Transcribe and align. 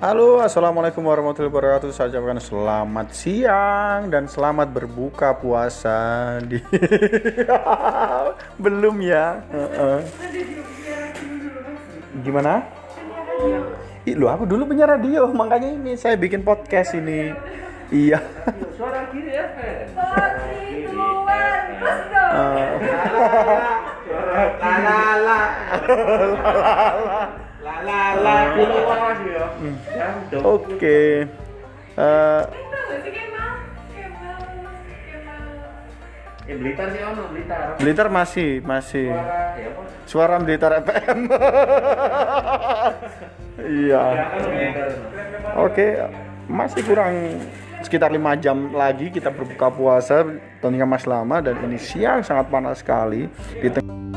Halo, 0.00 0.42
assalamualaikum 0.42 1.06
warahmatullahi 1.06 1.52
wabarakatuh. 1.54 1.94
Saya 1.94 2.10
ucapkan 2.10 2.42
selamat 2.42 3.08
siang 3.14 4.10
dan 4.10 4.26
selamat 4.26 4.74
berbuka 4.74 5.38
puasa 5.38 6.40
di 6.42 6.58
belum 8.64 8.96
ya. 9.04 9.38
Heeh. 9.54 9.98
Gimana? 12.26 12.66
Ih, 14.02 14.18
lu 14.18 14.26
aku 14.26 14.48
dulu 14.50 14.66
punya 14.66 14.90
radio, 14.90 15.30
makanya 15.30 15.68
ini 15.78 15.94
saya 15.94 16.18
bikin 16.18 16.42
podcast 16.42 16.98
ini. 16.98 17.30
Iya. 17.94 18.18
Suara 18.74 19.06
kiri 19.14 19.30
ya, 19.30 19.46
Three, 19.54 20.90
two, 20.90 21.06
La 24.30 24.74
la 24.78 24.98
la. 25.26 25.40
La 27.60 27.74
la 27.82 28.00
la. 28.14 28.34
Ya. 29.26 29.46
Ya. 30.30 30.38
Oke. 30.46 31.26
Eh. 31.98 32.42
Eh, 36.50 36.56
Blitar 36.58 36.90
sih 36.90 37.02
ono, 37.06 37.22
Blitar. 37.30 37.78
Blitar 37.78 38.08
masih, 38.10 38.50
masih. 38.66 39.06
Suara 39.10 39.54
ya? 39.54 39.70
Suara 40.06 40.36
Blitar 40.38 40.72
FM. 40.82 41.18
Iya. 43.60 44.02
Ya. 44.48 44.88
Oke, 45.60 46.00
masih 46.48 46.80
kurang 46.80 47.38
sekitar 47.84 48.08
lima 48.08 48.32
jam 48.36 48.72
lagi 48.72 49.12
kita 49.12 49.28
berbuka 49.28 49.68
puasa 49.68 50.24
tentunya 50.64 50.88
mas 50.88 51.04
lama 51.04 51.44
dan 51.44 51.60
ini 51.64 51.76
siang 51.76 52.24
sangat 52.24 52.48
panas 52.48 52.80
sekali 52.80 53.28
di 53.60 53.68
tengah 53.68 54.09